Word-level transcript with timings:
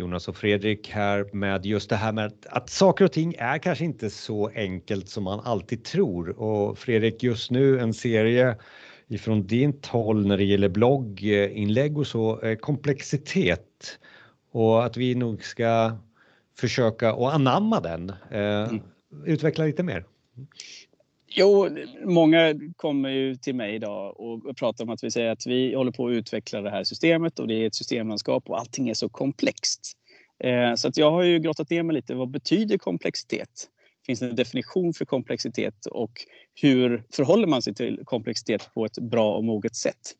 Jonas 0.00 0.28
och 0.28 0.36
Fredrik 0.36 0.90
här 0.90 1.26
med 1.32 1.66
just 1.66 1.90
det 1.90 1.96
här 1.96 2.12
med 2.12 2.32
att 2.46 2.70
saker 2.70 3.04
och 3.04 3.12
ting 3.12 3.34
är 3.38 3.58
kanske 3.58 3.84
inte 3.84 4.10
så 4.10 4.50
enkelt 4.54 5.08
som 5.08 5.24
man 5.24 5.40
alltid 5.40 5.84
tror. 5.84 6.40
Och 6.40 6.78
Fredrik, 6.78 7.22
just 7.22 7.50
nu 7.50 7.80
en 7.80 7.94
serie 7.94 8.56
ifrån 9.08 9.46
ditt 9.46 9.86
håll 9.86 10.26
när 10.26 10.36
det 10.36 10.44
gäller 10.44 10.68
blogginlägg 10.68 11.98
och 11.98 12.06
så, 12.06 12.40
eh, 12.40 12.56
komplexitet 12.56 13.98
och 14.52 14.84
att 14.84 14.96
vi 14.96 15.14
nog 15.14 15.44
ska 15.44 15.96
försöka 16.58 17.10
att 17.10 17.34
anamma 17.34 17.80
den. 17.80 18.10
Eh, 18.30 18.68
mm. 18.68 18.80
Utveckla 19.24 19.64
lite 19.64 19.82
mer. 19.82 20.04
Jo, 21.32 21.68
många 22.04 22.54
kommer 22.76 23.08
ju 23.08 23.34
till 23.34 23.54
mig 23.54 23.74
idag 23.74 24.20
och 24.20 24.56
pratar 24.56 24.84
om 24.84 24.90
att 24.90 25.04
vi 25.04 25.10
säger 25.10 25.30
att 25.30 25.46
vi 25.46 25.74
håller 25.74 25.92
på 25.92 26.06
att 26.06 26.12
utveckla 26.12 26.60
det 26.60 26.70
här 26.70 26.84
systemet 26.84 27.38
och 27.38 27.48
det 27.48 27.54
är 27.54 27.66
ett 27.66 27.74
systemlandskap 27.74 28.50
och 28.50 28.58
allting 28.58 28.88
är 28.88 28.94
så 28.94 29.08
komplext. 29.08 29.80
Eh, 30.44 30.74
så 30.74 30.88
att 30.88 30.96
jag 30.96 31.10
har 31.10 31.22
ju 31.22 31.38
grottat 31.38 31.70
ner 31.70 31.82
mig 31.82 31.96
lite. 31.96 32.14
Vad 32.14 32.30
betyder 32.30 32.78
komplexitet? 32.78 33.68
Finns 34.06 34.20
det 34.20 34.26
en 34.26 34.36
definition 34.36 34.94
för 34.94 35.04
komplexitet 35.04 35.86
och 35.86 36.12
hur 36.62 37.04
förhåller 37.12 37.46
man 37.46 37.62
sig 37.62 37.74
till 37.74 38.00
komplexitet 38.04 38.70
på 38.74 38.84
ett 38.84 38.98
bra 38.98 39.36
och 39.36 39.44
moget 39.44 39.76
sätt? 39.76 40.14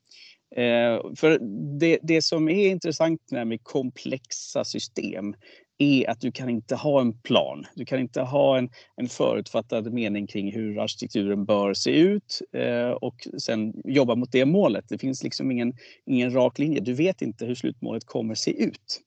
Eh, 0.57 1.15
för 1.17 1.39
det, 1.79 1.99
det 2.03 2.23
som 2.23 2.49
är 2.49 2.69
intressant 2.69 3.21
med 3.31 3.65
komplexa 3.65 4.65
system 4.65 5.35
är 5.83 6.11
att 6.11 6.21
du 6.21 6.33
kan 6.33 6.51
inte 6.51 6.75
ha 6.77 7.01
en 7.01 7.13
plan. 7.13 7.65
Du 7.75 7.85
kan 7.85 8.01
inte 8.01 8.21
ha 8.21 8.59
en, 8.59 8.71
en 8.97 9.09
förutfattad 9.09 9.93
mening 9.93 10.27
kring 10.27 10.53
hur 10.53 10.79
arkitekturen 10.79 11.45
bör 11.45 11.75
se 11.75 11.91
ut 11.91 12.43
eh, 12.53 12.91
och 12.91 13.29
sen 13.39 13.75
jobba 13.85 14.15
mot 14.15 14.33
det 14.33 14.45
målet. 14.45 14.85
Det 14.89 14.99
finns 14.99 15.23
liksom 15.23 15.51
ingen, 15.51 15.73
ingen 16.07 16.33
rak 16.33 16.59
linje. 16.59 16.81
Du 16.81 16.93
vet 16.93 17.23
inte 17.23 17.47
hur 17.47 17.55
slutmålet 17.55 18.05
kommer 18.05 18.35
se 18.35 18.63
ut. 18.63 19.01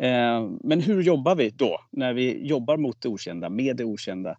Eh, 0.00 0.50
men 0.60 0.80
hur 0.80 1.02
jobbar 1.02 1.34
vi 1.34 1.50
då 1.50 1.80
när 1.92 2.12
vi 2.12 2.46
jobbar 2.46 2.76
mot 2.76 3.02
det 3.02 3.08
okända, 3.08 3.48
med 3.48 3.76
det 3.76 3.84
okända? 3.84 4.30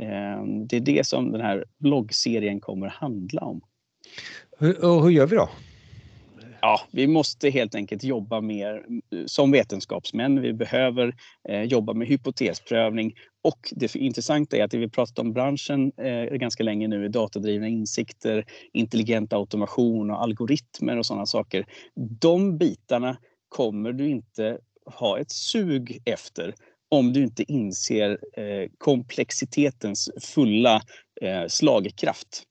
Eh, 0.00 0.44
det 0.68 0.76
är 0.76 0.80
det 0.80 1.06
som 1.06 1.32
den 1.32 1.40
här 1.40 1.64
bloggserien 1.78 2.60
kommer 2.60 2.86
handla 2.86 3.40
om. 3.40 3.60
Hur, 4.58 4.84
och 4.84 5.02
hur 5.02 5.10
gör 5.10 5.26
vi 5.26 5.36
då? 5.36 5.48
Ja, 6.64 6.80
vi 6.90 7.06
måste 7.06 7.50
helt 7.50 7.74
enkelt 7.74 8.04
jobba 8.04 8.40
mer 8.40 8.86
eh, 9.12 9.26
som 9.26 9.50
vetenskapsmän. 9.50 10.40
Vi 10.40 10.52
behöver 10.52 11.14
eh, 11.48 11.62
jobba 11.62 11.94
med 11.94 12.08
hypotesprövning 12.08 13.14
och 13.42 13.58
det 13.72 13.96
intressanta 13.96 14.56
är 14.56 14.64
att 14.64 14.70
det 14.70 14.78
vi 14.78 14.88
pratat 14.88 15.18
om 15.18 15.32
branschen 15.32 15.92
eh, 15.96 16.24
ganska 16.24 16.62
länge 16.62 16.88
nu 16.88 17.04
är 17.04 17.08
datadrivna 17.08 17.68
insikter, 17.68 18.44
intelligent 18.72 19.32
automation 19.32 20.10
och 20.10 20.22
algoritmer 20.22 20.98
och 20.98 21.06
sådana 21.06 21.26
saker. 21.26 21.66
De 22.20 22.58
bitarna 22.58 23.16
kommer 23.48 23.92
du 23.92 24.08
inte 24.08 24.58
ha 24.86 25.18
ett 25.18 25.30
sug 25.30 26.02
efter 26.04 26.54
om 26.90 27.12
du 27.12 27.22
inte 27.22 27.52
inser 27.52 28.10
eh, 28.10 28.68
komplexitetens 28.78 30.10
fulla 30.20 30.82
eh, 31.22 31.46
slagkraft. 31.48 32.44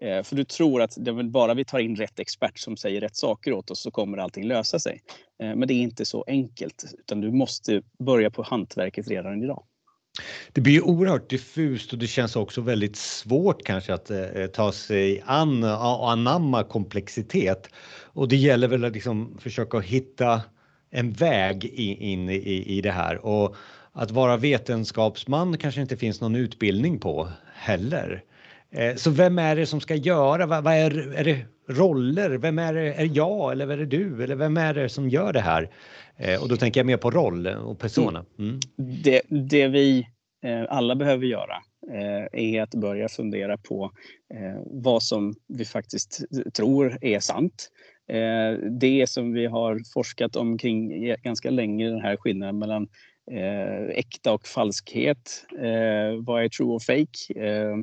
Eh, 0.00 0.22
för 0.22 0.36
du 0.36 0.44
tror 0.44 0.82
att 0.82 0.94
det 0.96 1.10
är 1.10 1.22
bara 1.22 1.54
vi 1.54 1.64
tar 1.64 1.78
in 1.78 1.96
rätt 1.96 2.18
expert 2.18 2.58
som 2.58 2.76
säger 2.76 3.00
rätt 3.00 3.16
saker 3.16 3.52
åt 3.52 3.70
oss 3.70 3.80
så 3.80 3.90
kommer 3.90 4.18
allting 4.18 4.44
lösa 4.44 4.78
sig. 4.78 5.02
Eh, 5.42 5.54
men 5.54 5.68
det 5.68 5.74
är 5.74 5.82
inte 5.82 6.04
så 6.04 6.24
enkelt 6.26 6.84
utan 6.98 7.20
du 7.20 7.32
måste 7.32 7.82
börja 7.98 8.30
på 8.30 8.42
hantverket 8.42 9.08
redan 9.08 9.42
idag. 9.42 9.62
Det 10.52 10.60
blir 10.60 10.84
oerhört 10.84 11.30
diffust 11.30 11.92
och 11.92 11.98
det 11.98 12.06
känns 12.06 12.36
också 12.36 12.60
väldigt 12.60 12.96
svårt 12.96 13.64
kanske 13.64 13.94
att 13.94 14.10
eh, 14.10 14.46
ta 14.52 14.72
sig 14.72 15.22
an 15.26 15.64
och 15.64 16.10
anamma 16.10 16.64
komplexitet. 16.64 17.70
Och 18.02 18.28
det 18.28 18.36
gäller 18.36 18.68
väl 18.68 18.84
att 18.84 18.92
liksom 18.92 19.38
försöka 19.40 19.80
hitta 19.80 20.42
en 20.90 21.12
väg 21.12 21.64
in 21.64 22.28
i, 22.28 22.64
i 22.66 22.80
det 22.80 22.90
här 22.90 23.26
och 23.26 23.56
att 23.92 24.10
vara 24.10 24.36
vetenskapsman 24.36 25.58
kanske 25.58 25.80
inte 25.80 25.96
finns 25.96 26.20
någon 26.20 26.34
utbildning 26.34 26.98
på 26.98 27.28
heller. 27.54 28.24
Eh, 28.72 28.94
så 28.94 29.10
vem 29.10 29.38
är 29.38 29.56
det 29.56 29.66
som 29.66 29.80
ska 29.80 29.94
göra? 29.94 30.46
Vad, 30.46 30.64
vad 30.64 30.74
är, 30.74 31.12
är 31.14 31.24
det 31.24 31.44
roller? 31.68 32.30
Vem 32.30 32.58
är 32.58 32.74
det? 32.74 32.94
Är 32.94 33.10
jag 33.12 33.52
eller 33.52 33.68
är 33.68 33.76
det 33.76 33.86
du? 33.86 34.24
Eller 34.24 34.36
vem 34.36 34.56
är 34.56 34.74
det 34.74 34.88
som 34.88 35.08
gör 35.08 35.32
det 35.32 35.40
här? 35.40 35.70
Eh, 36.16 36.42
och 36.42 36.48
då 36.48 36.56
tänker 36.56 36.80
jag 36.80 36.86
mer 36.86 36.96
på 36.96 37.10
roll 37.10 37.46
och 37.46 37.78
persona. 37.78 38.24
Mm. 38.38 38.60
Det, 39.04 39.22
det 39.28 39.68
vi 39.68 40.06
eh, 40.44 40.64
alla 40.68 40.94
behöver 40.94 41.26
göra 41.26 41.56
är 42.32 42.62
att 42.62 42.74
börja 42.74 43.08
fundera 43.08 43.56
på 43.56 43.90
vad 44.66 45.02
som 45.02 45.34
vi 45.48 45.64
faktiskt 45.64 46.24
tror 46.54 46.98
är 47.00 47.20
sant. 47.20 47.68
Det 48.80 49.08
som 49.08 49.32
vi 49.32 49.46
har 49.46 49.80
forskat 49.94 50.36
omkring 50.36 51.14
ganska 51.22 51.50
länge, 51.50 51.90
den 51.90 52.00
här 52.00 52.16
skillnaden 52.16 52.58
mellan 52.58 52.88
eh, 53.30 53.98
äkta 53.98 54.32
och 54.32 54.46
falskhet. 54.46 55.46
Eh, 55.58 56.22
vad 56.24 56.44
är 56.44 56.48
true 56.48 56.74
och 56.74 56.82
fake? 56.82 57.34
Eh, 57.36 57.76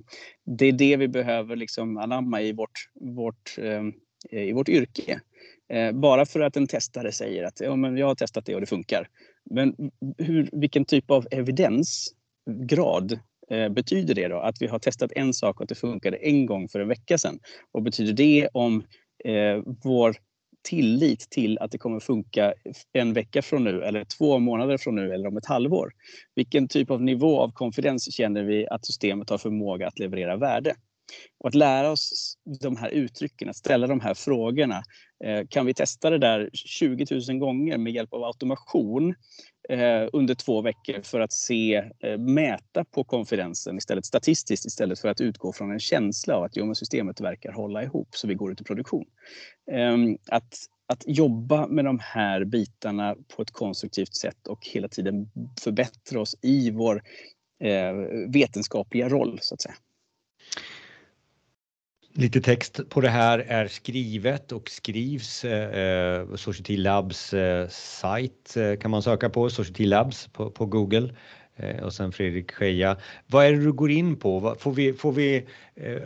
det 0.46 0.66
är 0.66 0.72
det 0.72 0.98
vi 0.98 1.08
behöver 1.08 1.56
liksom 1.56 1.98
anamma 1.98 2.42
i 2.42 2.54
vårt, 2.54 2.90
vårt, 3.02 3.58
eh, 3.58 3.84
i 4.42 4.54
vårt 4.54 4.70
yrke. 4.70 5.20
Eh, 5.70 5.92
bara 5.92 6.26
för 6.26 6.40
att 6.40 6.58
en 6.58 6.68
testare 6.68 7.12
säger 7.12 7.44
att 7.44 7.60
ja, 7.60 7.76
men 7.76 7.98
jag 7.98 8.08
har 8.08 8.16
testat 8.16 8.46
det 8.46 8.56
och 8.56 8.62
det 8.62 8.68
funkar. 8.68 9.08
Men 9.52 9.76
hur, 10.18 10.50
vilken 10.52 10.86
typ 10.86 11.12
av 11.12 11.28
evidensgrad 11.32 13.20
eh, 13.50 13.70
betyder 13.70 14.16
det 14.16 14.28
då? 14.28 14.40
Att 14.40 14.62
vi 14.62 14.68
har 14.68 14.80
testat 14.80 15.12
en 15.16 15.34
sak 15.34 15.56
och 15.56 15.62
att 15.62 15.70
det 15.70 15.76
funkade 15.76 16.18
en 16.18 16.46
gång 16.46 16.68
för 16.68 16.80
en 16.80 16.88
vecka 16.88 17.18
sedan. 17.18 17.40
Vad 17.72 17.84
betyder 17.84 18.14
det 18.14 18.50
om 18.54 18.84
eh, 19.26 19.64
vår 19.84 20.16
tillit 20.66 21.30
till 21.30 21.58
att 21.60 21.72
det 21.72 21.78
kommer 21.78 22.00
funka 22.00 22.54
en 22.94 23.14
vecka 23.14 23.42
från 23.42 23.64
nu 23.64 23.84
eller 23.84 24.06
två 24.18 24.40
månader 24.40 24.78
från 24.78 24.96
nu 24.96 25.14
eller 25.14 25.28
om 25.28 25.38
ett 25.38 25.46
halvår. 25.46 25.92
Vilken 26.36 26.68
typ 26.68 26.92
av 26.92 27.02
nivå 27.02 27.40
av 27.42 27.52
konfidens 27.52 28.14
känner 28.14 28.44
vi 28.44 28.68
att 28.68 28.86
systemet 28.86 29.30
har 29.30 29.38
förmåga 29.38 29.88
att 29.88 30.00
leverera 30.00 30.38
värde? 30.38 30.76
Och 31.40 31.48
att 31.48 31.56
lära 31.56 31.92
oss 31.92 32.38
de 32.62 32.78
här 32.78 32.90
uttrycken, 32.90 33.50
att 33.50 33.56
ställa 33.56 33.88
de 33.88 34.00
här 34.00 34.14
frågorna. 34.14 34.84
Eh, 35.24 35.48
kan 35.50 35.66
vi 35.66 35.74
testa 35.74 36.10
det 36.10 36.18
där 36.18 36.50
20 36.54 37.06
000 37.30 37.40
gånger 37.40 37.78
med 37.78 37.94
hjälp 37.94 38.14
av 38.14 38.24
automation 38.24 39.16
eh, 39.70 40.08
under 40.14 40.36
två 40.36 40.62
veckor 40.62 41.02
för 41.02 41.20
att 41.20 41.34
se, 41.34 41.76
eh, 42.00 42.18
mäta 42.18 42.86
på 42.86 43.04
konfidensen 43.04 43.78
istället 43.78 44.06
statistiskt 44.06 44.66
istället 44.66 45.00
för 45.00 45.10
att 45.10 45.22
utgå 45.22 45.54
från 45.54 45.72
en 45.72 45.80
känsla 45.80 46.36
av 46.36 46.44
att 46.44 46.56
jo, 46.56 46.76
systemet 46.76 47.22
verkar 47.22 47.52
hålla 47.52 47.84
ihop 47.84 48.08
så 48.12 48.28
vi 48.28 48.34
går 48.34 48.52
ut 48.52 48.62
i 48.62 48.64
produktion. 48.64 49.06
Ehm, 49.72 50.18
att, 50.28 50.54
att 50.88 51.04
jobba 51.08 51.68
med 51.68 51.86
de 51.86 52.00
här 52.02 52.46
bitarna 52.46 53.16
på 53.36 53.42
ett 53.42 53.52
konstruktivt 53.52 54.16
sätt 54.16 54.48
och 54.48 54.68
hela 54.68 54.88
tiden 54.88 55.30
förbättra 55.62 56.22
oss 56.22 56.36
i 56.42 56.72
vår 56.72 57.02
eh, 57.64 57.94
vetenskapliga 58.34 59.10
roll 59.10 59.40
så 59.42 59.54
att 59.54 59.62
säga. 59.62 59.76
Lite 62.18 62.42
text 62.42 62.90
på 62.90 63.02
det 63.02 63.10
här 63.10 63.40
är 63.40 63.68
skrivet 63.68 64.52
och 64.52 64.70
skrivs. 64.70 65.46
Eh, 65.46 65.80
eh, 65.80 66.36
Society 66.36 66.78
Labs 66.78 67.34
eh, 67.34 67.68
sajt 67.70 68.58
eh, 68.58 68.76
kan 68.76 68.92
man 68.92 69.02
söka 69.02 69.30
på, 69.30 69.50
Society 69.50 69.86
Labs 69.86 70.28
på, 70.28 70.52
på 70.52 70.66
Google. 70.66 71.10
Eh, 71.56 71.84
och 71.84 71.94
sen 71.94 72.12
Fredrik 72.12 72.52
Scheja. 72.52 72.98
Vad 73.28 73.46
är 73.46 73.52
det 73.52 73.64
du 73.64 73.74
går 73.74 73.92
in 73.92 74.16
på? 74.16 74.56
Får 74.60 74.72
vi, 74.72 74.94
får 74.94 75.12
vi 75.12 75.46
eh, 75.76 76.02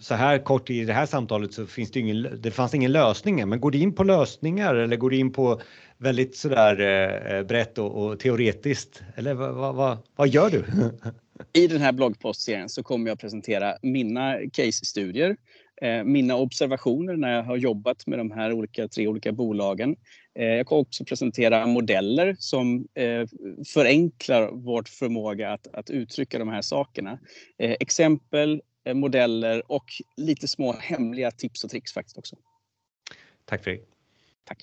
så 0.00 0.14
här 0.14 0.38
kort 0.38 0.70
i 0.70 0.84
det 0.84 0.92
här 0.92 1.06
samtalet 1.06 1.52
så 1.52 1.66
finns 1.66 1.90
det 1.90 2.00
ingen, 2.00 2.40
det 2.40 2.50
fanns 2.50 2.74
ingen 2.74 2.92
lösning, 2.92 3.48
men 3.48 3.60
går 3.60 3.70
du 3.70 3.78
in 3.78 3.92
på 3.92 4.04
lösningar 4.04 4.74
eller 4.74 4.96
går 4.96 5.10
du 5.10 5.16
in 5.16 5.32
på 5.32 5.60
väldigt 5.98 6.36
sådär 6.36 6.80
eh, 6.80 7.36
eh 7.36 7.42
brett 7.42 7.78
och, 7.78 8.04
och 8.04 8.18
teoretiskt? 8.18 9.02
Eller 9.14 9.34
vad, 9.34 9.74
vad, 9.74 9.98
vad 10.16 10.28
gör 10.28 10.50
du? 10.50 10.64
I 11.52 11.66
den 11.66 11.80
här 11.80 11.92
bloggpostserien 11.92 12.68
så 12.68 12.82
kommer 12.82 13.10
jag 13.10 13.18
presentera 13.18 13.78
mina 13.82 14.36
case-studier, 14.52 15.36
eh, 15.82 16.04
mina 16.04 16.36
observationer 16.36 17.16
när 17.16 17.36
jag 17.36 17.42
har 17.42 17.56
jobbat 17.56 18.06
med 18.06 18.18
de 18.18 18.30
här 18.30 18.52
olika, 18.52 18.88
tre 18.88 19.08
olika 19.08 19.32
bolagen. 19.32 19.96
Eh, 20.34 20.46
jag 20.46 20.66
kommer 20.66 20.80
också 20.80 21.04
presentera 21.04 21.66
modeller 21.66 22.36
som 22.38 22.88
eh, 22.94 23.26
förenklar 23.66 24.50
vår 24.52 24.82
förmåga 24.88 25.52
att, 25.52 25.66
att 25.66 25.90
uttrycka 25.90 26.38
de 26.38 26.48
här 26.48 26.62
sakerna. 26.62 27.18
Exempel, 27.58 28.62
modeller 28.94 29.72
och 29.72 29.84
lite 30.16 30.48
små 30.48 30.72
hemliga 30.72 31.30
tips 31.30 31.64
och 31.64 31.70
tricks 31.70 31.92
faktiskt 31.92 32.18
också. 32.18 32.36
Tack 33.44 33.64
Fredrik. 33.64 33.88
Tack. 34.44 34.58